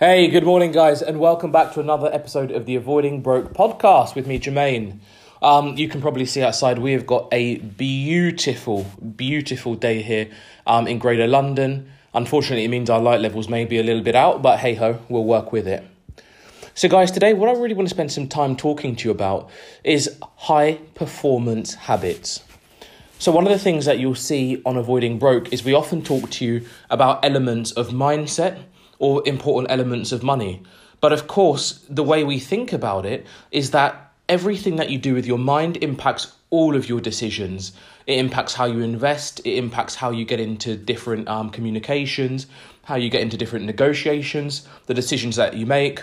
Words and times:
Hey, 0.00 0.28
good 0.28 0.44
morning, 0.44 0.72
guys, 0.72 1.02
and 1.02 1.20
welcome 1.20 1.52
back 1.52 1.74
to 1.74 1.80
another 1.80 2.08
episode 2.10 2.52
of 2.52 2.64
the 2.64 2.74
Avoiding 2.74 3.20
Broke 3.20 3.52
podcast 3.52 4.14
with 4.14 4.26
me, 4.26 4.38
Jamain. 4.38 4.98
Um, 5.42 5.76
you 5.76 5.90
can 5.90 6.00
probably 6.00 6.24
see 6.24 6.42
outside 6.42 6.78
we 6.78 6.92
have 6.92 7.06
got 7.06 7.28
a 7.32 7.58
beautiful, 7.58 8.86
beautiful 9.14 9.74
day 9.74 10.00
here 10.00 10.30
um, 10.66 10.88
in 10.88 10.98
Greater 10.98 11.26
London. 11.26 11.92
Unfortunately, 12.14 12.64
it 12.64 12.68
means 12.68 12.88
our 12.88 12.98
light 12.98 13.20
levels 13.20 13.50
may 13.50 13.66
be 13.66 13.78
a 13.78 13.82
little 13.82 14.02
bit 14.02 14.14
out, 14.14 14.40
but 14.40 14.60
hey 14.60 14.72
ho, 14.72 14.98
we'll 15.10 15.26
work 15.26 15.52
with 15.52 15.68
it. 15.68 15.84
So, 16.74 16.88
guys, 16.88 17.10
today 17.10 17.34
what 17.34 17.50
I 17.50 17.60
really 17.60 17.74
want 17.74 17.86
to 17.86 17.94
spend 17.94 18.10
some 18.10 18.26
time 18.26 18.56
talking 18.56 18.96
to 18.96 19.04
you 19.04 19.10
about 19.10 19.50
is 19.84 20.16
high 20.34 20.78
performance 20.94 21.74
habits. 21.74 22.42
So, 23.18 23.32
one 23.32 23.44
of 23.44 23.52
the 23.52 23.58
things 23.58 23.84
that 23.84 23.98
you'll 23.98 24.14
see 24.14 24.62
on 24.64 24.78
Avoiding 24.78 25.18
Broke 25.18 25.52
is 25.52 25.62
we 25.62 25.74
often 25.74 26.00
talk 26.00 26.30
to 26.30 26.46
you 26.46 26.66
about 26.88 27.22
elements 27.22 27.72
of 27.72 27.88
mindset 27.88 28.62
or 29.00 29.26
important 29.26 29.72
elements 29.72 30.12
of 30.12 30.22
money. 30.22 30.62
But 31.00 31.12
of 31.12 31.26
course, 31.26 31.84
the 31.88 32.04
way 32.04 32.22
we 32.22 32.38
think 32.38 32.72
about 32.72 33.04
it 33.04 33.26
is 33.50 33.72
that 33.72 34.12
everything 34.28 34.76
that 34.76 34.90
you 34.90 34.98
do 34.98 35.14
with 35.14 35.26
your 35.26 35.38
mind 35.38 35.78
impacts 35.78 36.36
all 36.50 36.76
of 36.76 36.88
your 36.88 37.00
decisions. 37.00 37.72
It 38.06 38.18
impacts 38.18 38.54
how 38.54 38.66
you 38.66 38.80
invest, 38.80 39.40
it 39.40 39.56
impacts 39.56 39.96
how 39.96 40.10
you 40.10 40.24
get 40.24 40.38
into 40.38 40.76
different 40.76 41.28
um, 41.28 41.50
communications, 41.50 42.46
how 42.84 42.96
you 42.96 43.08
get 43.08 43.22
into 43.22 43.36
different 43.36 43.66
negotiations, 43.66 44.68
the 44.86 44.94
decisions 44.94 45.36
that 45.36 45.54
you 45.54 45.66
make, 45.66 46.02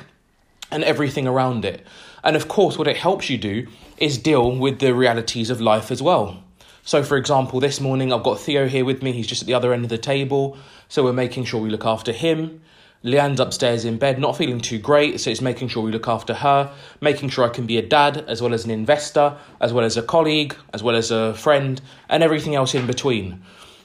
and 0.71 0.83
everything 0.83 1.27
around 1.27 1.63
it. 1.63 1.85
And 2.23 2.35
of 2.35 2.47
course, 2.47 2.77
what 2.77 2.87
it 2.87 2.97
helps 2.97 3.29
you 3.29 3.37
do 3.37 3.67
is 3.97 4.17
deal 4.17 4.55
with 4.55 4.79
the 4.79 4.93
realities 4.93 5.49
of 5.49 5.61
life 5.61 5.91
as 5.91 6.01
well. 6.01 6.43
So, 6.83 7.03
for 7.03 7.17
example, 7.17 7.59
this 7.59 7.81
morning 7.81 8.13
I've 8.13 8.23
got 8.23 8.39
Theo 8.39 8.67
here 8.67 8.85
with 8.85 9.03
me. 9.03 9.11
He's 9.11 9.27
just 9.27 9.41
at 9.41 9.47
the 9.47 9.53
other 9.53 9.73
end 9.73 9.83
of 9.83 9.89
the 9.89 9.97
table. 9.97 10.57
So, 10.87 11.03
we're 11.03 11.13
making 11.13 11.45
sure 11.45 11.61
we 11.61 11.69
look 11.69 11.85
after 11.85 12.13
him. 12.13 12.61
Leanne's 13.07 13.39
upstairs 13.39 13.85
in 13.85 13.97
bed, 13.97 14.19
not 14.19 14.37
feeling 14.37 14.59
too 14.59 14.77
great. 14.77 15.19
So, 15.19 15.31
it's 15.31 15.41
making 15.41 15.69
sure 15.69 15.83
we 15.83 15.91
look 15.91 16.07
after 16.07 16.33
her, 16.33 16.71
making 17.01 17.29
sure 17.29 17.45
I 17.45 17.49
can 17.49 17.65
be 17.65 17.77
a 17.77 17.81
dad, 17.81 18.25
as 18.27 18.41
well 18.41 18.53
as 18.53 18.65
an 18.65 18.71
investor, 18.71 19.37
as 19.61 19.73
well 19.73 19.85
as 19.85 19.97
a 19.97 20.03
colleague, 20.03 20.55
as 20.73 20.83
well 20.83 20.95
as 20.95 21.09
a 21.09 21.33
friend, 21.33 21.81
and 22.09 22.21
everything 22.21 22.53
else 22.53 22.75
in 22.75 22.85
between. 22.85 23.41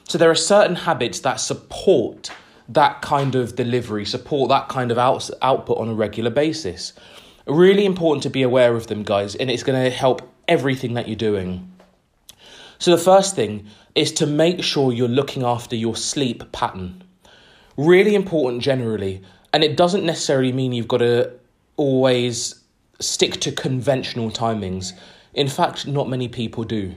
So, 0.07 0.17
there 0.17 0.29
are 0.29 0.35
certain 0.35 0.75
habits 0.75 1.21
that 1.21 1.39
support 1.39 2.31
that 2.69 3.01
kind 3.01 3.35
of 3.35 3.55
delivery, 3.55 4.05
support 4.05 4.49
that 4.49 4.69
kind 4.69 4.91
of 4.91 4.97
out- 4.97 5.29
output 5.41 5.77
on 5.77 5.89
a 5.89 5.93
regular 5.93 6.29
basis. 6.29 6.93
Really 7.45 7.85
important 7.85 8.23
to 8.23 8.29
be 8.29 8.41
aware 8.41 8.75
of 8.75 8.87
them, 8.87 9.03
guys, 9.03 9.35
and 9.35 9.51
it's 9.51 9.63
going 9.63 9.83
to 9.83 9.89
help 9.89 10.21
everything 10.47 10.93
that 10.93 11.07
you're 11.07 11.15
doing. 11.15 11.71
So, 12.79 12.91
the 12.91 12.97
first 12.97 13.35
thing 13.35 13.67
is 13.95 14.11
to 14.13 14.25
make 14.25 14.63
sure 14.63 14.91
you're 14.91 15.07
looking 15.07 15.43
after 15.43 15.75
your 15.75 15.95
sleep 15.95 16.51
pattern. 16.51 17.02
Really 17.77 18.15
important 18.15 18.61
generally, 18.61 19.21
and 19.51 19.63
it 19.63 19.75
doesn't 19.75 20.05
necessarily 20.05 20.51
mean 20.51 20.73
you've 20.73 20.87
got 20.87 20.97
to 20.97 21.31
always 21.75 22.61
stick 22.99 23.39
to 23.41 23.51
conventional 23.51 24.29
timings. 24.29 24.93
In 25.33 25.47
fact, 25.47 25.87
not 25.87 26.09
many 26.09 26.27
people 26.27 26.63
do. 26.63 26.93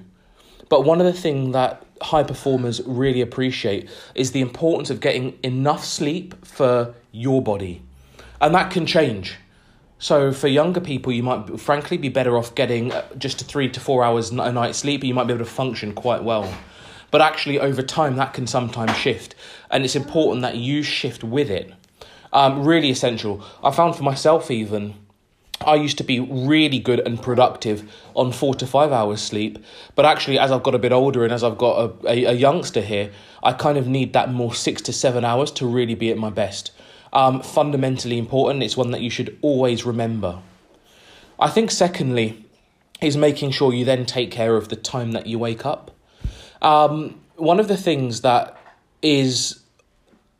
But 0.68 0.84
one 0.84 1.00
of 1.00 1.06
the 1.06 1.12
things 1.12 1.52
that 1.52 1.84
high 2.02 2.22
performers 2.22 2.82
really 2.84 3.20
appreciate 3.20 3.88
is 4.14 4.32
the 4.32 4.40
importance 4.40 4.90
of 4.90 5.00
getting 5.00 5.38
enough 5.42 5.84
sleep 5.84 6.44
for 6.44 6.94
your 7.12 7.40
body. 7.40 7.82
And 8.40 8.54
that 8.54 8.70
can 8.70 8.84
change. 8.84 9.36
So 9.98 10.32
for 10.32 10.48
younger 10.48 10.80
people, 10.80 11.12
you 11.12 11.22
might 11.22 11.58
frankly 11.58 11.96
be 11.96 12.10
better 12.10 12.36
off 12.36 12.54
getting 12.54 12.92
uh, 12.92 13.06
just 13.16 13.46
three 13.46 13.70
to 13.70 13.80
four 13.80 14.04
hours 14.04 14.30
a 14.30 14.52
night 14.52 14.74
sleep. 14.74 15.02
You 15.04 15.14
might 15.14 15.26
be 15.26 15.32
able 15.32 15.44
to 15.44 15.50
function 15.50 15.94
quite 15.94 16.22
well. 16.22 16.52
But 17.10 17.20
actually, 17.20 17.58
over 17.58 17.82
time, 17.82 18.16
that 18.16 18.34
can 18.34 18.46
sometimes 18.46 18.96
shift, 18.96 19.34
and 19.70 19.84
it's 19.84 19.96
important 19.96 20.42
that 20.42 20.56
you 20.56 20.82
shift 20.82 21.22
with 21.22 21.50
it. 21.50 21.72
Um, 22.32 22.64
really 22.64 22.90
essential. 22.90 23.44
I 23.62 23.70
found 23.70 23.96
for 23.96 24.02
myself 24.02 24.50
even. 24.50 24.94
I 25.64 25.76
used 25.76 25.96
to 25.98 26.04
be 26.04 26.20
really 26.20 26.78
good 26.78 27.00
and 27.00 27.20
productive 27.20 27.90
on 28.14 28.30
four 28.30 28.54
to 28.56 28.66
five 28.66 28.92
hours 28.92 29.22
sleep, 29.22 29.58
but 29.94 30.04
actually, 30.04 30.38
as 30.38 30.52
I've 30.52 30.62
got 30.62 30.74
a 30.74 30.78
bit 30.78 30.92
older 30.92 31.24
and 31.24 31.32
as 31.32 31.42
I've 31.42 31.56
got 31.56 31.78
a, 32.04 32.08
a, 32.10 32.24
a 32.24 32.32
youngster 32.32 32.82
here, 32.82 33.10
I 33.42 33.52
kind 33.52 33.78
of 33.78 33.86
need 33.86 34.12
that 34.12 34.30
more 34.30 34.54
six 34.54 34.82
to 34.82 34.92
seven 34.92 35.24
hours 35.24 35.50
to 35.52 35.66
really 35.66 35.94
be 35.94 36.10
at 36.10 36.18
my 36.18 36.30
best 36.30 36.72
um, 37.16 37.40
fundamentally 37.40 38.18
important. 38.18 38.62
It's 38.62 38.76
one 38.76 38.90
that 38.90 39.00
you 39.00 39.10
should 39.10 39.38
always 39.40 39.86
remember. 39.86 40.40
I 41.40 41.48
think, 41.48 41.70
secondly, 41.70 42.44
is 43.00 43.16
making 43.16 43.50
sure 43.50 43.72
you 43.72 43.84
then 43.84 44.06
take 44.06 44.30
care 44.30 44.56
of 44.56 44.68
the 44.68 44.76
time 44.76 45.12
that 45.12 45.26
you 45.26 45.38
wake 45.38 45.64
up. 45.64 45.90
Um, 46.62 47.20
one 47.36 47.60
of 47.60 47.68
the 47.68 47.76
things 47.76 48.22
that 48.22 48.56
is 49.02 49.60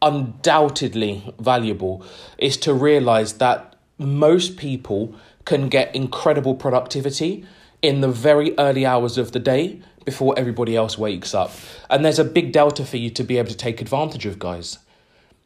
undoubtedly 0.03 1.35
valuable 1.39 2.05
is 2.39 2.57
to 2.59 2.75
realize 2.75 3.35
that 3.35 3.77
most 3.99 4.57
people 4.57 5.15
can 5.45 5.69
get 5.69 5.95
incredible 5.95 6.55
productivity 6.55 7.45
in 7.83 8.01
the 8.01 8.09
very 8.09 8.55
early 8.59 8.85
hours 8.85 9.17
of 9.17 9.33
the 9.33 9.39
day 9.39 9.81
before 10.05 10.35
everybody 10.39 10.77
else 10.77 10.99
wakes 10.99 11.35
up. 11.35 11.51
And 11.91 12.05
there's 12.05 12.19
a 12.19 12.25
big 12.25 12.53
delta 12.53 12.85
for 12.85 12.97
you 12.97 13.11
to 13.11 13.25
be 13.25 13.39
able 13.39 13.51
to 13.51 13.57
take 13.57 13.81
advantage 13.81 14.27
of, 14.27 14.39
guys. 14.39 14.79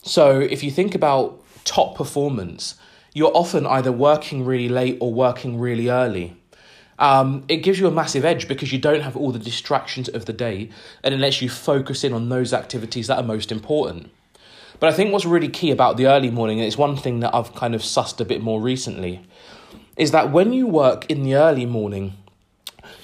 So 0.02 0.40
if 0.40 0.62
you 0.62 0.70
think 0.70 0.94
about 0.94 1.42
top 1.64 1.96
performance, 1.96 2.76
you're 3.12 3.32
often 3.34 3.66
either 3.66 3.92
working 3.92 4.44
really 4.44 4.68
late 4.68 4.98
or 5.00 5.12
working 5.12 5.58
really 5.58 5.88
early. 5.88 6.39
Um, 7.00 7.44
it 7.48 7.58
gives 7.58 7.80
you 7.80 7.86
a 7.86 7.90
massive 7.90 8.26
edge 8.26 8.46
because 8.46 8.72
you 8.72 8.78
don't 8.78 9.00
have 9.00 9.16
all 9.16 9.32
the 9.32 9.38
distractions 9.38 10.08
of 10.10 10.26
the 10.26 10.34
day 10.34 10.68
and 11.02 11.14
it 11.14 11.18
lets 11.18 11.40
you 11.40 11.48
focus 11.48 12.04
in 12.04 12.12
on 12.12 12.28
those 12.28 12.52
activities 12.52 13.06
that 13.06 13.16
are 13.16 13.24
most 13.24 13.50
important. 13.50 14.10
But 14.78 14.90
I 14.90 14.92
think 14.92 15.10
what's 15.10 15.24
really 15.24 15.48
key 15.48 15.70
about 15.70 15.96
the 15.96 16.06
early 16.06 16.30
morning, 16.30 16.58
and 16.58 16.66
it's 16.66 16.78
one 16.78 16.96
thing 16.96 17.20
that 17.20 17.34
I've 17.34 17.54
kind 17.54 17.74
of 17.74 17.80
sussed 17.80 18.20
a 18.20 18.24
bit 18.24 18.42
more 18.42 18.60
recently, 18.60 19.22
is 19.96 20.10
that 20.10 20.30
when 20.30 20.52
you 20.52 20.66
work 20.66 21.10
in 21.10 21.22
the 21.22 21.34
early 21.34 21.66
morning, 21.66 22.14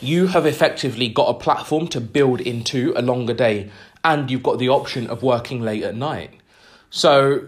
you 0.00 0.28
have 0.28 0.46
effectively 0.46 1.08
got 1.08 1.28
a 1.28 1.34
platform 1.34 1.88
to 1.88 2.00
build 2.00 2.40
into 2.40 2.92
a 2.96 3.02
longer 3.02 3.34
day 3.34 3.70
and 4.04 4.30
you've 4.30 4.42
got 4.42 4.58
the 4.58 4.68
option 4.68 5.06
of 5.08 5.22
working 5.22 5.62
late 5.62 5.82
at 5.82 5.94
night. 5.94 6.30
So 6.90 7.46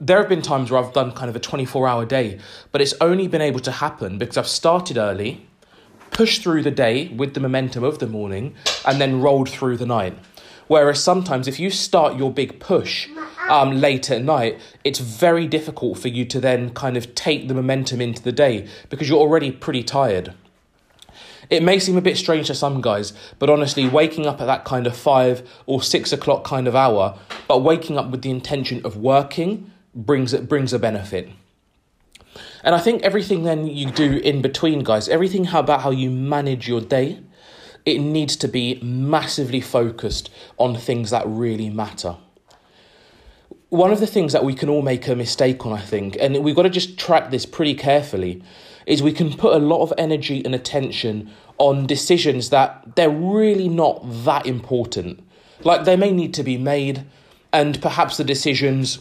there 0.00 0.18
have 0.18 0.28
been 0.28 0.42
times 0.42 0.70
where 0.70 0.82
I've 0.82 0.92
done 0.92 1.12
kind 1.12 1.28
of 1.28 1.36
a 1.36 1.40
24 1.40 1.86
hour 1.88 2.04
day, 2.04 2.38
but 2.70 2.80
it's 2.80 2.94
only 3.00 3.28
been 3.28 3.40
able 3.40 3.60
to 3.60 3.72
happen 3.72 4.18
because 4.18 4.36
I've 4.36 4.48
started 4.48 4.96
early, 4.96 5.46
pushed 6.12 6.42
through 6.42 6.62
the 6.62 6.70
day 6.70 7.08
with 7.08 7.34
the 7.34 7.40
momentum 7.40 7.82
of 7.82 7.98
the 7.98 8.06
morning, 8.06 8.54
and 8.86 9.00
then 9.00 9.20
rolled 9.20 9.48
through 9.48 9.76
the 9.76 9.86
night. 9.86 10.16
Whereas 10.68 11.02
sometimes 11.02 11.48
if 11.48 11.58
you 11.60 11.70
start 11.70 12.16
your 12.16 12.32
big 12.32 12.60
push 12.60 13.08
um, 13.48 13.80
late 13.80 14.10
at 14.10 14.22
night, 14.22 14.58
it's 14.84 15.00
very 15.00 15.46
difficult 15.46 15.98
for 15.98 16.08
you 16.08 16.24
to 16.26 16.40
then 16.40 16.70
kind 16.70 16.96
of 16.96 17.14
take 17.14 17.48
the 17.48 17.54
momentum 17.54 18.00
into 18.00 18.22
the 18.22 18.32
day 18.32 18.68
because 18.88 19.08
you're 19.08 19.18
already 19.18 19.50
pretty 19.50 19.82
tired. 19.82 20.32
It 21.50 21.62
may 21.62 21.78
seem 21.78 21.98
a 21.98 22.00
bit 22.00 22.16
strange 22.16 22.46
to 22.46 22.54
some 22.54 22.80
guys, 22.80 23.12
but 23.38 23.50
honestly, 23.50 23.86
waking 23.86 24.26
up 24.26 24.40
at 24.40 24.46
that 24.46 24.64
kind 24.64 24.86
of 24.86 24.96
five 24.96 25.46
or 25.66 25.82
six 25.82 26.12
o'clock 26.12 26.44
kind 26.44 26.66
of 26.66 26.74
hour, 26.74 27.18
but 27.48 27.58
waking 27.58 27.98
up 27.98 28.10
with 28.10 28.22
the 28.22 28.30
intention 28.30 28.80
of 28.86 28.96
working 28.96 29.70
brings 29.94 30.32
brings 30.34 30.72
a 30.72 30.78
benefit. 30.78 31.28
And 32.62 32.74
I 32.74 32.78
think 32.78 33.02
everything 33.02 33.42
then 33.42 33.66
you 33.66 33.90
do 33.90 34.18
in 34.18 34.40
between, 34.40 34.84
guys, 34.84 35.08
everything 35.08 35.48
about 35.48 35.82
how 35.82 35.90
you 35.90 36.10
manage 36.10 36.68
your 36.68 36.80
day, 36.80 37.20
it 37.84 37.98
needs 37.98 38.36
to 38.36 38.48
be 38.48 38.78
massively 38.82 39.60
focused 39.60 40.30
on 40.58 40.76
things 40.76 41.10
that 41.10 41.24
really 41.26 41.68
matter. 41.68 42.16
One 43.70 43.90
of 43.90 44.00
the 44.00 44.06
things 44.06 44.32
that 44.32 44.44
we 44.44 44.54
can 44.54 44.68
all 44.68 44.82
make 44.82 45.08
a 45.08 45.16
mistake 45.16 45.66
on, 45.66 45.72
I 45.72 45.80
think, 45.80 46.16
and 46.20 46.44
we've 46.44 46.54
got 46.54 46.62
to 46.62 46.70
just 46.70 46.98
track 46.98 47.30
this 47.30 47.46
pretty 47.46 47.74
carefully, 47.74 48.42
is 48.86 49.02
we 49.02 49.12
can 49.12 49.32
put 49.32 49.54
a 49.54 49.58
lot 49.58 49.82
of 49.82 49.92
energy 49.98 50.44
and 50.44 50.54
attention 50.54 51.30
on 51.58 51.86
decisions 51.86 52.50
that 52.50 52.96
they're 52.96 53.10
really 53.10 53.68
not 53.68 54.02
that 54.24 54.46
important. 54.46 55.26
Like 55.64 55.84
they 55.84 55.96
may 55.96 56.12
need 56.12 56.34
to 56.34 56.42
be 56.42 56.58
made, 56.58 57.04
and 57.52 57.80
perhaps 57.80 58.16
the 58.16 58.24
decisions 58.24 58.98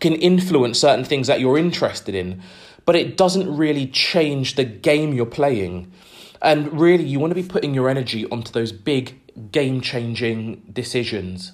can 0.00 0.14
influence 0.14 0.78
certain 0.78 1.04
things 1.04 1.26
that 1.26 1.40
you're 1.40 1.58
interested 1.58 2.14
in, 2.14 2.40
but 2.88 2.96
it 2.96 3.18
doesn't 3.18 3.54
really 3.54 3.86
change 3.86 4.54
the 4.54 4.64
game 4.64 5.12
you're 5.12 5.26
playing. 5.26 5.92
And 6.40 6.80
really, 6.80 7.04
you 7.04 7.20
want 7.20 7.32
to 7.32 7.34
be 7.34 7.46
putting 7.46 7.74
your 7.74 7.90
energy 7.90 8.24
onto 8.30 8.50
those 8.50 8.72
big 8.72 9.52
game 9.52 9.82
changing 9.82 10.62
decisions. 10.72 11.52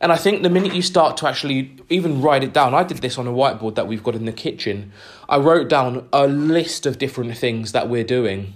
And 0.00 0.10
I 0.10 0.16
think 0.16 0.42
the 0.42 0.50
minute 0.50 0.74
you 0.74 0.82
start 0.82 1.16
to 1.18 1.28
actually 1.28 1.76
even 1.90 2.20
write 2.20 2.42
it 2.42 2.52
down, 2.52 2.74
I 2.74 2.82
did 2.82 2.98
this 2.98 3.18
on 3.18 3.28
a 3.28 3.32
whiteboard 3.32 3.76
that 3.76 3.86
we've 3.86 4.02
got 4.02 4.16
in 4.16 4.24
the 4.24 4.32
kitchen. 4.32 4.90
I 5.28 5.38
wrote 5.38 5.68
down 5.68 6.08
a 6.12 6.26
list 6.26 6.86
of 6.86 6.98
different 6.98 7.36
things 7.36 7.70
that 7.70 7.88
we're 7.88 8.02
doing 8.02 8.54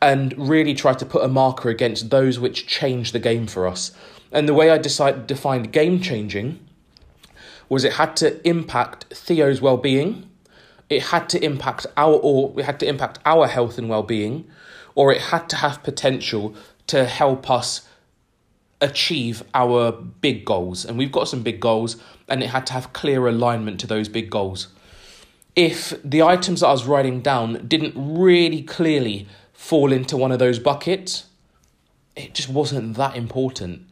and 0.00 0.32
really 0.38 0.74
tried 0.74 1.00
to 1.00 1.06
put 1.06 1.24
a 1.24 1.28
marker 1.28 1.70
against 1.70 2.10
those 2.10 2.38
which 2.38 2.68
change 2.68 3.10
the 3.10 3.18
game 3.18 3.48
for 3.48 3.66
us. 3.66 3.90
And 4.30 4.48
the 4.48 4.54
way 4.54 4.70
I 4.70 4.78
decided 4.78 5.26
defined 5.26 5.72
game 5.72 6.00
changing 6.00 6.60
was 7.68 7.82
it 7.82 7.94
had 7.94 8.14
to 8.18 8.48
impact 8.48 9.06
Theo's 9.12 9.60
well-being, 9.60 10.28
it 10.92 11.02
had 11.04 11.28
to 11.30 11.44
impact 11.44 11.86
our 11.96 12.14
or 12.14 12.60
it 12.60 12.64
had 12.64 12.78
to 12.80 12.86
impact 12.86 13.18
our 13.24 13.46
health 13.46 13.78
and 13.78 13.88
well-being, 13.88 14.46
or 14.94 15.12
it 15.12 15.20
had 15.20 15.48
to 15.48 15.56
have 15.56 15.82
potential 15.82 16.54
to 16.86 17.04
help 17.06 17.50
us 17.50 17.88
achieve 18.80 19.42
our 19.54 19.92
big 19.92 20.44
goals. 20.44 20.84
And 20.84 20.98
we've 20.98 21.12
got 21.12 21.28
some 21.28 21.42
big 21.42 21.60
goals, 21.60 21.96
and 22.28 22.42
it 22.42 22.50
had 22.50 22.66
to 22.66 22.72
have 22.72 22.92
clear 22.92 23.28
alignment 23.28 23.80
to 23.80 23.86
those 23.86 24.08
big 24.08 24.28
goals. 24.30 24.68
if 25.54 25.94
the 26.02 26.22
items 26.22 26.60
that 26.60 26.68
I 26.68 26.72
was 26.72 26.86
writing 26.86 27.20
down 27.20 27.66
didn't 27.66 27.94
really 27.96 28.62
clearly 28.62 29.28
fall 29.52 29.92
into 29.92 30.16
one 30.16 30.32
of 30.32 30.38
those 30.38 30.58
buckets, 30.58 31.26
it 32.16 32.34
just 32.34 32.48
wasn't 32.48 32.96
that 32.96 33.16
important. 33.16 33.82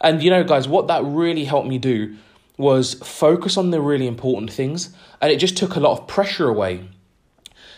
And 0.00 0.22
you 0.22 0.30
know, 0.30 0.44
guys, 0.44 0.68
what 0.68 0.86
that 0.88 1.02
really 1.04 1.44
helped 1.44 1.68
me 1.68 1.78
do 1.78 2.16
was 2.58 2.94
focus 2.94 3.56
on 3.56 3.70
the 3.70 3.80
really 3.80 4.06
important 4.06 4.52
things, 4.52 4.90
and 5.22 5.32
it 5.32 5.38
just 5.38 5.56
took 5.56 5.76
a 5.76 5.80
lot 5.80 5.98
of 5.98 6.06
pressure 6.06 6.48
away. 6.48 6.86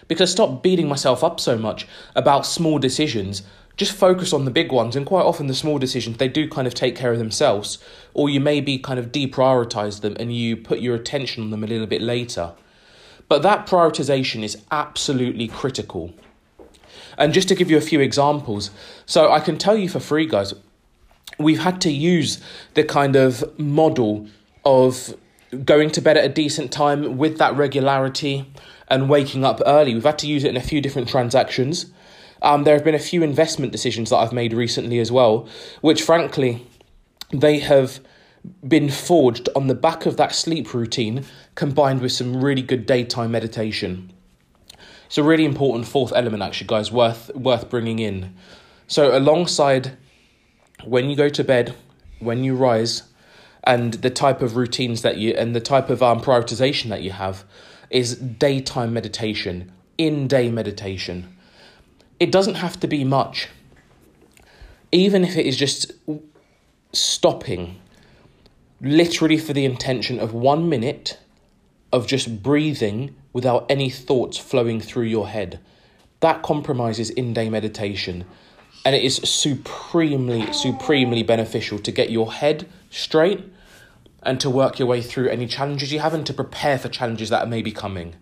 Because 0.08 0.30
I 0.30 0.32
stopped 0.32 0.62
beating 0.62 0.88
myself 0.88 1.22
up 1.22 1.38
so 1.38 1.56
much 1.56 1.86
about 2.16 2.46
small 2.46 2.78
decisions, 2.78 3.42
just 3.76 3.92
focus 3.92 4.32
on 4.32 4.44
the 4.44 4.50
big 4.50 4.72
ones, 4.72 4.96
and 4.96 5.06
quite 5.06 5.24
often 5.24 5.46
the 5.46 5.54
small 5.54 5.78
decisions 5.78 6.16
they 6.16 6.28
do 6.28 6.48
kind 6.48 6.66
of 6.66 6.74
take 6.74 6.96
care 6.96 7.12
of 7.12 7.18
themselves, 7.18 7.78
or 8.14 8.28
you 8.28 8.40
maybe 8.40 8.78
kind 8.78 8.98
of 8.98 9.12
deprioritize 9.12 10.00
them 10.00 10.16
and 10.18 10.34
you 10.34 10.56
put 10.56 10.80
your 10.80 10.96
attention 10.96 11.44
on 11.44 11.50
them 11.50 11.62
a 11.62 11.66
little 11.66 11.86
bit 11.86 12.02
later. 12.02 12.52
But 13.28 13.42
that 13.42 13.66
prioritization 13.66 14.42
is 14.42 14.58
absolutely 14.70 15.46
critical. 15.46 16.12
And 17.16 17.32
just 17.32 17.48
to 17.48 17.54
give 17.54 17.70
you 17.70 17.76
a 17.76 17.82
few 17.82 18.00
examples, 18.00 18.70
so 19.06 19.30
I 19.30 19.40
can 19.40 19.56
tell 19.58 19.76
you 19.76 19.88
for 19.88 20.00
free, 20.00 20.26
guys, 20.26 20.52
we've 21.38 21.60
had 21.60 21.80
to 21.82 21.90
use 21.90 22.40
the 22.74 22.82
kind 22.82 23.14
of 23.14 23.58
model 23.58 24.26
of 24.64 25.14
going 25.64 25.90
to 25.90 26.00
bed 26.00 26.16
at 26.16 26.24
a 26.24 26.28
decent 26.28 26.70
time 26.72 27.18
with 27.18 27.38
that 27.38 27.56
regularity 27.56 28.50
and 28.88 29.08
waking 29.08 29.44
up 29.44 29.60
early. 29.66 29.94
We've 29.94 30.04
had 30.04 30.18
to 30.20 30.26
use 30.26 30.44
it 30.44 30.50
in 30.50 30.56
a 30.56 30.60
few 30.60 30.80
different 30.80 31.08
transactions. 31.08 31.86
Um, 32.42 32.64
there 32.64 32.74
have 32.74 32.84
been 32.84 32.94
a 32.94 32.98
few 32.98 33.22
investment 33.22 33.72
decisions 33.72 34.10
that 34.10 34.16
I've 34.16 34.32
made 34.32 34.52
recently 34.52 34.98
as 34.98 35.12
well, 35.12 35.48
which 35.80 36.02
frankly, 36.02 36.66
they 37.32 37.58
have 37.60 38.00
been 38.66 38.90
forged 38.90 39.48
on 39.54 39.66
the 39.66 39.74
back 39.74 40.06
of 40.06 40.16
that 40.16 40.34
sleep 40.34 40.72
routine 40.72 41.24
combined 41.54 42.00
with 42.00 42.12
some 42.12 42.42
really 42.42 42.62
good 42.62 42.86
daytime 42.86 43.30
meditation. 43.30 44.12
It's 45.06 45.18
a 45.18 45.22
really 45.22 45.44
important 45.44 45.86
fourth 45.86 46.12
element, 46.14 46.42
actually, 46.42 46.68
guys, 46.68 46.90
worth 46.90 47.34
worth 47.34 47.68
bringing 47.68 47.98
in. 47.98 48.34
So, 48.86 49.16
alongside 49.16 49.96
when 50.84 51.10
you 51.10 51.16
go 51.16 51.28
to 51.28 51.44
bed, 51.44 51.74
when 52.20 52.44
you 52.44 52.54
rise, 52.54 53.02
and 53.70 53.94
the 53.94 54.10
type 54.10 54.42
of 54.42 54.56
routines 54.56 55.02
that 55.02 55.16
you 55.16 55.30
and 55.34 55.54
the 55.54 55.60
type 55.60 55.90
of 55.90 56.02
um, 56.02 56.20
prioritization 56.20 56.88
that 56.88 57.02
you 57.02 57.12
have 57.12 57.44
is 57.88 58.16
daytime 58.16 58.92
meditation, 58.92 59.70
in 59.96 60.26
day 60.26 60.50
meditation. 60.50 61.36
It 62.18 62.32
doesn't 62.32 62.56
have 62.56 62.80
to 62.80 62.88
be 62.88 63.04
much, 63.04 63.48
even 64.90 65.22
if 65.22 65.36
it 65.36 65.46
is 65.46 65.56
just 65.56 65.92
stopping, 66.92 67.80
literally 68.80 69.38
for 69.38 69.52
the 69.52 69.64
intention 69.64 70.18
of 70.18 70.34
one 70.34 70.68
minute 70.68 71.20
of 71.92 72.08
just 72.08 72.42
breathing 72.42 73.14
without 73.32 73.66
any 73.70 73.88
thoughts 73.88 74.36
flowing 74.36 74.80
through 74.80 75.04
your 75.04 75.28
head. 75.28 75.60
That 76.18 76.42
compromises 76.42 77.08
in 77.10 77.34
day 77.34 77.48
meditation. 77.48 78.24
And 78.84 78.96
it 78.96 79.04
is 79.04 79.16
supremely, 79.18 80.52
supremely 80.52 81.22
beneficial 81.22 81.78
to 81.78 81.92
get 81.92 82.10
your 82.10 82.32
head 82.32 82.68
straight 82.90 83.44
and 84.22 84.40
to 84.40 84.50
work 84.50 84.78
your 84.78 84.88
way 84.88 85.02
through 85.02 85.28
any 85.28 85.46
challenges 85.46 85.92
you 85.92 86.00
have 86.00 86.14
and 86.14 86.26
to 86.26 86.34
prepare 86.34 86.78
for 86.78 86.88
challenges 86.88 87.30
that 87.30 87.48
may 87.48 87.62
be 87.62 87.72
coming. 87.72 88.14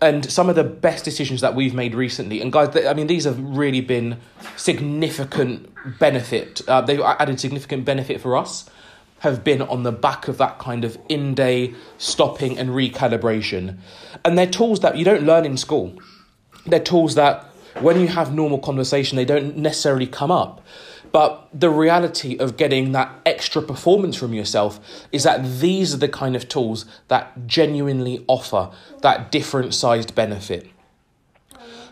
And 0.00 0.30
some 0.30 0.50
of 0.50 0.56
the 0.56 0.64
best 0.64 1.04
decisions 1.04 1.40
that 1.40 1.54
we've 1.54 1.72
made 1.72 1.94
recently, 1.94 2.42
and 2.42 2.52
guys, 2.52 2.76
I 2.76 2.92
mean, 2.92 3.06
these 3.06 3.24
have 3.24 3.40
really 3.40 3.80
been 3.80 4.18
significant 4.56 5.70
benefit. 5.98 6.60
Uh, 6.68 6.82
they've 6.82 7.00
added 7.00 7.40
significant 7.40 7.84
benefit 7.84 8.20
for 8.20 8.36
us 8.36 8.68
have 9.20 9.42
been 9.42 9.62
on 9.62 9.82
the 9.82 9.92
back 9.92 10.28
of 10.28 10.38
that 10.38 10.58
kind 10.58 10.84
of 10.84 10.98
in 11.08 11.34
day 11.34 11.74
stopping 11.98 12.58
and 12.58 12.70
recalibration. 12.70 13.78
And 14.24 14.36
they're 14.36 14.46
tools 14.46 14.80
that 14.80 14.96
you 14.96 15.04
don't 15.04 15.24
learn 15.24 15.46
in 15.46 15.56
school. 15.56 15.98
They're 16.66 16.80
tools 16.80 17.14
that 17.14 17.44
when 17.80 18.00
you 18.00 18.08
have 18.08 18.34
normal 18.34 18.58
conversation, 18.58 19.16
they 19.16 19.24
don't 19.24 19.56
necessarily 19.56 20.06
come 20.06 20.30
up. 20.30 20.62
But 21.16 21.48
the 21.50 21.70
reality 21.70 22.36
of 22.36 22.58
getting 22.58 22.92
that 22.92 23.10
extra 23.24 23.62
performance 23.62 24.16
from 24.16 24.34
yourself 24.34 24.78
is 25.12 25.22
that 25.22 25.60
these 25.60 25.94
are 25.94 25.96
the 25.96 26.10
kind 26.10 26.36
of 26.36 26.46
tools 26.46 26.84
that 27.08 27.46
genuinely 27.46 28.22
offer 28.28 28.70
that 29.00 29.32
different 29.32 29.72
sized 29.72 30.14
benefit. 30.14 30.68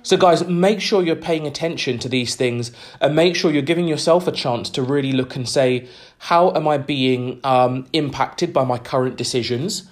So, 0.02 0.18
guys, 0.18 0.46
make 0.46 0.82
sure 0.82 1.02
you're 1.02 1.16
paying 1.16 1.46
attention 1.46 1.98
to 2.00 2.08
these 2.10 2.36
things 2.36 2.70
and 3.00 3.16
make 3.16 3.34
sure 3.34 3.50
you're 3.50 3.62
giving 3.62 3.88
yourself 3.88 4.26
a 4.26 4.32
chance 4.32 4.68
to 4.68 4.82
really 4.82 5.12
look 5.12 5.34
and 5.36 5.48
say, 5.48 5.88
how 6.18 6.52
am 6.54 6.68
I 6.68 6.76
being 6.76 7.40
um, 7.44 7.86
impacted 7.94 8.52
by 8.52 8.64
my 8.64 8.76
current 8.76 9.16
decisions? 9.16 9.88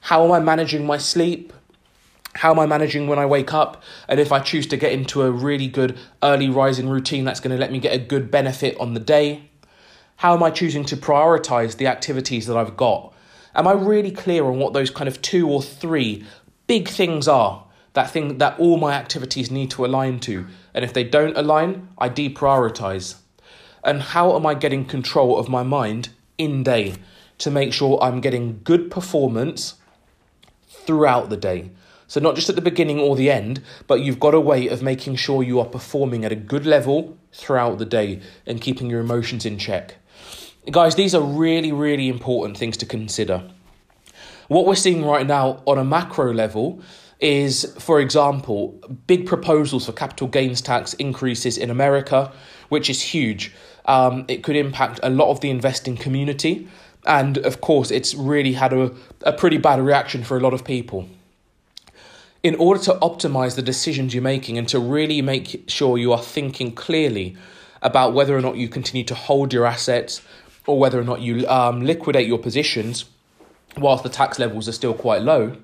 How 0.00 0.24
am 0.24 0.32
I 0.32 0.40
managing 0.40 0.84
my 0.84 0.98
sleep? 0.98 1.52
How 2.34 2.50
am 2.50 2.58
I 2.58 2.66
managing 2.66 3.06
when 3.06 3.18
I 3.18 3.26
wake 3.26 3.52
up? 3.52 3.82
And 4.08 4.18
if 4.18 4.32
I 4.32 4.40
choose 4.40 4.66
to 4.68 4.76
get 4.76 4.92
into 4.92 5.22
a 5.22 5.30
really 5.30 5.68
good 5.68 5.98
early 6.22 6.48
rising 6.48 6.88
routine 6.88 7.24
that's 7.24 7.40
going 7.40 7.54
to 7.54 7.60
let 7.60 7.72
me 7.72 7.78
get 7.78 7.94
a 7.94 7.98
good 7.98 8.30
benefit 8.30 8.76
on 8.78 8.94
the 8.94 9.00
day? 9.00 9.50
How 10.16 10.34
am 10.34 10.42
I 10.42 10.50
choosing 10.50 10.84
to 10.86 10.96
prioritize 10.96 11.76
the 11.76 11.86
activities 11.86 12.46
that 12.46 12.56
I've 12.56 12.76
got? 12.76 13.12
Am 13.54 13.66
I 13.66 13.72
really 13.72 14.10
clear 14.10 14.44
on 14.44 14.58
what 14.58 14.72
those 14.72 14.90
kind 14.90 15.08
of 15.08 15.20
two 15.20 15.48
or 15.48 15.62
three 15.62 16.24
big 16.66 16.88
things 16.88 17.28
are? 17.28 17.64
that 17.94 18.10
thing 18.10 18.38
that 18.38 18.58
all 18.58 18.78
my 18.78 18.94
activities 18.94 19.50
need 19.50 19.70
to 19.72 19.84
align 19.84 20.18
to. 20.20 20.46
And 20.74 20.84
if 20.84 20.92
they 20.92 21.04
don't 21.04 21.36
align, 21.36 21.88
I 21.98 22.08
deprioritize. 22.08 23.16
And 23.84 24.00
how 24.00 24.36
am 24.36 24.46
I 24.46 24.54
getting 24.54 24.84
control 24.84 25.38
of 25.38 25.48
my 25.48 25.62
mind 25.62 26.10
in 26.38 26.62
day 26.62 26.94
to 27.38 27.50
make 27.50 27.72
sure 27.72 28.02
I'm 28.02 28.20
getting 28.20 28.60
good 28.64 28.90
performance 28.90 29.74
throughout 30.68 31.28
the 31.28 31.36
day? 31.36 31.70
So, 32.12 32.20
not 32.20 32.34
just 32.34 32.50
at 32.50 32.56
the 32.56 32.60
beginning 32.60 32.98
or 32.98 33.16
the 33.16 33.30
end, 33.30 33.62
but 33.86 34.02
you've 34.02 34.20
got 34.20 34.34
a 34.34 34.38
way 34.38 34.68
of 34.68 34.82
making 34.82 35.16
sure 35.16 35.42
you 35.42 35.58
are 35.60 35.64
performing 35.64 36.26
at 36.26 36.30
a 36.30 36.36
good 36.36 36.66
level 36.66 37.16
throughout 37.32 37.78
the 37.78 37.86
day 37.86 38.20
and 38.44 38.60
keeping 38.60 38.90
your 38.90 39.00
emotions 39.00 39.46
in 39.46 39.56
check. 39.56 39.94
Guys, 40.70 40.94
these 40.94 41.14
are 41.14 41.22
really, 41.22 41.72
really 41.72 42.10
important 42.10 42.58
things 42.58 42.76
to 42.76 42.84
consider. 42.84 43.48
What 44.48 44.66
we're 44.66 44.74
seeing 44.74 45.06
right 45.06 45.26
now 45.26 45.62
on 45.64 45.78
a 45.78 45.84
macro 45.84 46.34
level 46.34 46.82
is, 47.18 47.74
for 47.78 47.98
example, 47.98 48.78
big 49.06 49.24
proposals 49.24 49.86
for 49.86 49.92
capital 49.92 50.28
gains 50.28 50.60
tax 50.60 50.92
increases 50.92 51.56
in 51.56 51.70
America, 51.70 52.30
which 52.68 52.90
is 52.90 53.00
huge. 53.00 53.54
Um, 53.86 54.26
it 54.28 54.44
could 54.44 54.56
impact 54.56 55.00
a 55.02 55.08
lot 55.08 55.30
of 55.30 55.40
the 55.40 55.48
investing 55.48 55.96
community. 55.96 56.68
And 57.06 57.38
of 57.38 57.62
course, 57.62 57.90
it's 57.90 58.14
really 58.14 58.52
had 58.52 58.74
a, 58.74 58.94
a 59.22 59.32
pretty 59.32 59.56
bad 59.56 59.80
reaction 59.80 60.24
for 60.24 60.36
a 60.36 60.40
lot 60.40 60.52
of 60.52 60.62
people. 60.62 61.08
In 62.42 62.56
order 62.56 62.80
to 62.82 62.94
optimize 62.94 63.54
the 63.54 63.62
decisions 63.62 64.14
you're 64.14 64.22
making 64.22 64.58
and 64.58 64.68
to 64.68 64.80
really 64.80 65.22
make 65.22 65.64
sure 65.68 65.96
you 65.96 66.12
are 66.12 66.22
thinking 66.22 66.72
clearly 66.72 67.36
about 67.80 68.14
whether 68.14 68.36
or 68.36 68.40
not 68.40 68.56
you 68.56 68.68
continue 68.68 69.04
to 69.04 69.14
hold 69.14 69.52
your 69.52 69.64
assets 69.64 70.22
or 70.66 70.78
whether 70.78 70.98
or 70.98 71.04
not 71.04 71.20
you 71.20 71.46
um, 71.48 71.84
liquidate 71.84 72.26
your 72.26 72.38
positions 72.38 73.04
whilst 73.76 74.02
the 74.02 74.08
tax 74.08 74.38
levels 74.38 74.68
are 74.68 74.72
still 74.72 74.94
quite 74.94 75.22
low, 75.22 75.56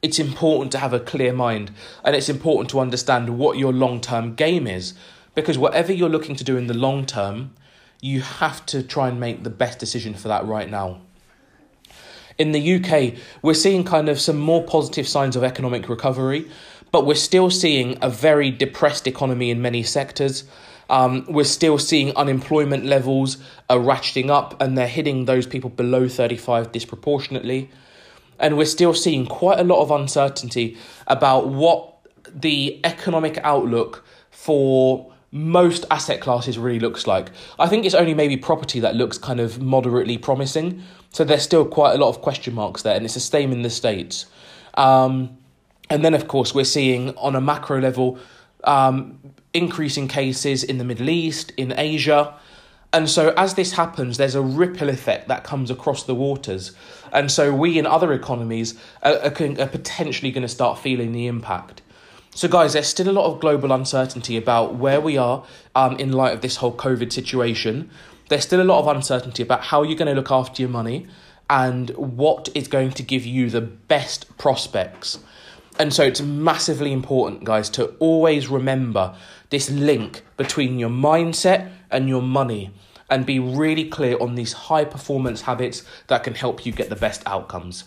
it's 0.00 0.18
important 0.18 0.72
to 0.72 0.78
have 0.78 0.92
a 0.92 1.00
clear 1.00 1.32
mind 1.32 1.70
and 2.04 2.16
it's 2.16 2.28
important 2.28 2.70
to 2.70 2.80
understand 2.80 3.38
what 3.38 3.58
your 3.58 3.72
long 3.72 4.00
term 4.00 4.34
game 4.34 4.66
is. 4.66 4.94
Because 5.34 5.56
whatever 5.56 5.92
you're 5.92 6.08
looking 6.08 6.36
to 6.36 6.44
do 6.44 6.56
in 6.56 6.66
the 6.66 6.74
long 6.74 7.06
term, 7.06 7.54
you 8.00 8.20
have 8.20 8.66
to 8.66 8.82
try 8.82 9.08
and 9.08 9.18
make 9.18 9.44
the 9.44 9.50
best 9.50 9.78
decision 9.78 10.14
for 10.14 10.28
that 10.28 10.44
right 10.44 10.68
now. 10.68 11.00
In 12.38 12.52
the 12.52 12.74
UK, 12.74 13.14
we're 13.42 13.54
seeing 13.54 13.84
kind 13.84 14.08
of 14.08 14.20
some 14.20 14.38
more 14.38 14.62
positive 14.62 15.06
signs 15.06 15.36
of 15.36 15.44
economic 15.44 15.88
recovery, 15.88 16.50
but 16.90 17.06
we're 17.06 17.14
still 17.14 17.50
seeing 17.50 17.98
a 18.02 18.10
very 18.10 18.50
depressed 18.50 19.06
economy 19.06 19.50
in 19.50 19.62
many 19.62 19.82
sectors. 19.82 20.44
Um, 20.90 21.24
we're 21.28 21.44
still 21.44 21.78
seeing 21.78 22.14
unemployment 22.16 22.84
levels 22.84 23.38
are 23.70 23.78
ratcheting 23.78 24.30
up 24.30 24.60
and 24.60 24.76
they're 24.76 24.86
hitting 24.86 25.24
those 25.24 25.46
people 25.46 25.70
below 25.70 26.08
35 26.08 26.70
disproportionately 26.72 27.70
and 28.42 28.58
we're 28.58 28.64
still 28.66 28.92
seeing 28.92 29.24
quite 29.24 29.58
a 29.60 29.64
lot 29.64 29.80
of 29.80 29.90
uncertainty 29.90 30.76
about 31.06 31.48
what 31.48 31.94
the 32.28 32.80
economic 32.84 33.38
outlook 33.38 34.04
for 34.30 35.10
most 35.30 35.86
asset 35.90 36.20
classes 36.20 36.58
really 36.58 36.80
looks 36.80 37.06
like. 37.06 37.30
I 37.58 37.68
think 37.68 37.86
it's 37.86 37.94
only 37.94 38.12
maybe 38.12 38.36
property 38.36 38.80
that 38.80 38.96
looks 38.96 39.16
kind 39.16 39.40
of 39.40 39.62
moderately 39.62 40.18
promising. 40.18 40.82
So 41.12 41.24
there's 41.24 41.42
still 41.42 41.66
quite 41.66 41.94
a 41.94 41.98
lot 41.98 42.08
of 42.08 42.22
question 42.22 42.54
marks 42.54 42.82
there, 42.82 42.96
and 42.96 43.04
it's 43.04 43.14
the 43.14 43.20
same 43.20 43.52
in 43.52 43.62
the 43.62 43.70
States. 43.70 44.26
Um, 44.74 45.36
and 45.90 46.02
then, 46.02 46.14
of 46.14 46.26
course, 46.26 46.54
we're 46.54 46.64
seeing 46.64 47.14
on 47.16 47.36
a 47.36 47.40
macro 47.40 47.78
level 47.80 48.18
um, 48.64 49.18
increasing 49.52 50.08
cases 50.08 50.64
in 50.64 50.78
the 50.78 50.84
Middle 50.84 51.10
East, 51.10 51.52
in 51.58 51.74
Asia. 51.76 52.34
And 52.94 53.10
so, 53.10 53.34
as 53.36 53.54
this 53.54 53.72
happens, 53.72 54.16
there's 54.16 54.34
a 54.34 54.40
ripple 54.40 54.88
effect 54.88 55.28
that 55.28 55.44
comes 55.44 55.70
across 55.70 56.04
the 56.04 56.14
waters. 56.14 56.72
And 57.12 57.30
so, 57.30 57.54
we 57.54 57.78
in 57.78 57.86
other 57.86 58.14
economies 58.14 58.78
are, 59.02 59.16
are, 59.16 59.60
are 59.60 59.66
potentially 59.66 60.30
going 60.30 60.42
to 60.42 60.48
start 60.48 60.78
feeling 60.78 61.12
the 61.12 61.26
impact. 61.26 61.82
So, 62.34 62.48
guys, 62.48 62.72
there's 62.72 62.88
still 62.88 63.10
a 63.10 63.12
lot 63.12 63.26
of 63.26 63.40
global 63.40 63.72
uncertainty 63.72 64.38
about 64.38 64.76
where 64.76 65.00
we 65.00 65.18
are 65.18 65.44
um, 65.74 65.96
in 65.98 66.12
light 66.12 66.32
of 66.32 66.40
this 66.40 66.56
whole 66.56 66.74
COVID 66.74 67.12
situation. 67.12 67.90
There's 68.32 68.44
still 68.44 68.62
a 68.62 68.64
lot 68.64 68.78
of 68.78 68.88
uncertainty 68.88 69.42
about 69.42 69.60
how 69.60 69.82
you're 69.82 69.98
going 69.98 70.08
to 70.08 70.14
look 70.14 70.30
after 70.30 70.62
your 70.62 70.70
money 70.70 71.06
and 71.50 71.90
what 71.90 72.48
is 72.54 72.66
going 72.66 72.92
to 72.92 73.02
give 73.02 73.26
you 73.26 73.50
the 73.50 73.60
best 73.60 74.38
prospects. 74.38 75.18
And 75.78 75.92
so 75.92 76.02
it's 76.02 76.22
massively 76.22 76.94
important, 76.94 77.44
guys, 77.44 77.68
to 77.70 77.88
always 77.98 78.48
remember 78.48 79.14
this 79.50 79.68
link 79.68 80.24
between 80.38 80.78
your 80.78 80.88
mindset 80.88 81.70
and 81.90 82.08
your 82.08 82.22
money 82.22 82.70
and 83.10 83.26
be 83.26 83.38
really 83.38 83.84
clear 83.84 84.16
on 84.18 84.34
these 84.34 84.54
high 84.54 84.86
performance 84.86 85.42
habits 85.42 85.84
that 86.06 86.24
can 86.24 86.34
help 86.34 86.64
you 86.64 86.72
get 86.72 86.88
the 86.88 86.96
best 86.96 87.22
outcomes. 87.26 87.84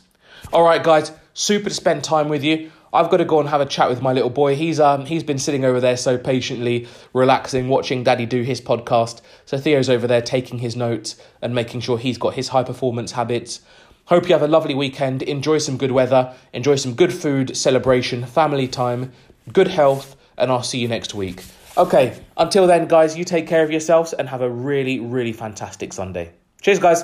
All 0.54 0.64
right, 0.64 0.84
guys, 0.84 1.12
super 1.34 1.70
to 1.70 1.76
spend 1.76 2.04
time 2.04 2.30
with 2.30 2.44
you. 2.44 2.72
I've 2.96 3.10
got 3.10 3.18
to 3.18 3.26
go 3.26 3.40
and 3.40 3.50
have 3.50 3.62
a 3.62 3.66
chat 3.66 3.90
with 3.90 4.02
my 4.02 4.14
little 4.14 4.30
boy. 4.30 4.56
He's 4.56 4.80
um 4.80 5.06
he's 5.06 5.24
been 5.24 5.38
sitting 5.38 5.66
over 5.66 5.80
there 5.80 5.98
so 5.98 6.18
patiently, 6.18 6.88
relaxing, 7.14 7.68
watching 7.68 8.04
Daddy 8.04 8.26
do 8.26 8.42
his 8.42 8.62
podcast. 8.62 9.22
So 9.46 9.58
Theo's 9.58 9.90
over 9.90 10.08
there 10.08 10.22
taking 10.22 10.60
his 10.60 10.76
notes 10.76 11.16
and 11.42 11.54
making 11.54 11.82
sure 11.82 11.98
he's 11.98 12.18
got 12.18 12.34
his 12.34 12.50
high 12.50 12.64
performance 12.64 13.12
habits. 13.14 13.62
Hope 14.06 14.28
you 14.28 14.34
have 14.34 14.44
a 14.44 14.48
lovely 14.48 14.76
weekend. 14.76 15.24
Enjoy 15.24 15.58
some 15.58 15.78
good 15.78 15.92
weather, 15.92 16.34
enjoy 16.54 16.76
some 16.76 16.94
good 16.94 17.14
food, 17.14 17.58
celebration, 17.58 18.26
family 18.26 18.68
time, 18.68 19.12
good 19.52 19.68
health, 19.68 20.16
and 20.38 20.52
I'll 20.52 20.64
see 20.64 20.80
you 20.80 20.88
next 20.88 21.16
week. 21.16 21.44
Okay, 21.78 22.18
until 22.38 22.68
then, 22.68 22.88
guys, 22.88 23.18
you 23.18 23.26
take 23.26 23.48
care 23.48 23.64
of 23.64 23.72
yourselves 23.72 24.14
and 24.14 24.30
have 24.30 24.42
a 24.42 24.50
really, 24.50 25.00
really 25.00 25.34
fantastic 25.34 25.92
Sunday. 25.92 26.32
Cheers, 26.62 26.80
guys. 26.80 27.04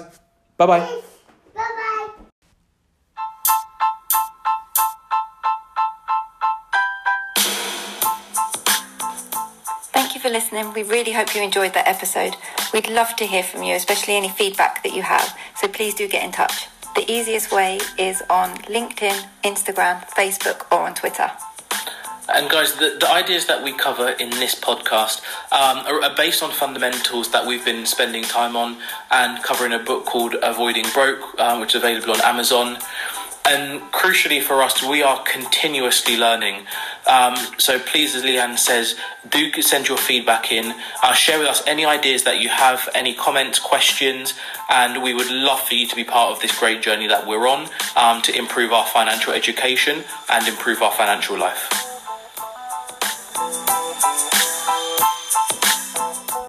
Bye 0.58 0.68
bye. 0.68 1.02
Listening. 10.32 10.74
We 10.74 10.84
really 10.84 11.12
hope 11.12 11.36
you 11.36 11.42
enjoyed 11.42 11.74
that 11.74 11.88
episode. 11.88 12.36
We'd 12.74 12.90
love 12.90 13.16
to 13.18 13.26
hear 13.26 13.44
from 13.44 13.64
you, 13.64 13.76
especially 13.76 14.16
any 14.16 14.30
feedback 14.30 14.84
that 14.84 14.94
you 14.94 15.02
have. 15.02 15.38
So 15.56 15.68
please 15.68 15.94
do 15.94 16.08
get 16.08 16.24
in 16.24 16.32
touch. 16.32 16.68
The 16.96 17.10
easiest 17.10 17.52
way 17.52 17.80
is 17.98 18.22
on 18.30 18.58
LinkedIn, 18.64 19.28
Instagram, 19.44 20.04
Facebook, 20.10 20.66
or 20.72 20.82
on 20.82 20.94
Twitter. 20.94 21.32
And 22.34 22.50
guys, 22.50 22.76
the, 22.76 22.98
the 23.00 23.10
ideas 23.10 23.46
that 23.48 23.64
we 23.64 23.74
cover 23.74 24.10
in 24.10 24.30
this 24.30 24.56
podcast 24.56 25.22
um, 25.52 25.80
are, 25.80 26.04
are, 26.04 26.16
based 26.16 26.42
on 26.42 26.52
fundamentals 26.52 27.32
that 27.32 27.46
we've 27.46 27.66
been 27.66 27.86
spending 27.86 28.24
time 28.24 28.56
on 28.56 28.78
and 29.10 29.44
covering 29.44 29.74
a 29.74 29.80
book 29.80 30.06
called 30.06 30.36
Avoiding 30.42 30.86
Broke, 30.94 31.38
um, 31.40 31.60
which 31.60 31.76
is 31.76 31.84
available 31.84 32.14
on 32.14 32.22
Amazon. 32.22 32.78
And 33.44 33.82
crucially 33.92 34.42
for 34.42 34.62
us, 34.62 34.84
we 34.84 35.02
are 35.02 35.22
continuously 35.24 36.16
learning. 36.16 36.68
Um, 37.08 37.36
so 37.58 37.80
please, 37.80 38.16
as 38.16 38.24
Leanne 38.24 38.58
says, 38.58 38.96
do 39.30 39.52
send 39.62 39.88
your 39.88 39.98
feedback 39.98 40.52
in. 40.52 40.74
Uh, 41.02 41.14
share 41.14 41.40
with 41.40 41.48
us 41.48 41.64
any 41.66 41.84
ideas 41.84 42.24
that 42.24 42.40
you 42.40 42.50
have, 42.50 42.88
any 42.94 43.16
comments, 43.16 43.58
questions, 43.58 44.36
and 44.70 45.02
we 45.02 45.14
would 45.14 45.30
love 45.32 45.62
for 45.62 45.74
you 45.74 45.88
to 45.88 45.96
be 45.96 46.04
part 46.04 46.32
of 46.32 46.42
this 46.42 46.58
great 46.58 46.82
journey 46.82 47.08
that 47.08 47.28
we're 47.28 47.48
on 47.48 47.68
um, 47.96 48.22
to 48.22 48.38
improve 48.38 48.72
our 48.72 48.86
financial 48.86 49.34
education 49.34 50.04
and 50.30 50.48
improve 50.48 50.82
our 50.82 50.92
financial 50.92 51.38
life. 51.38 51.81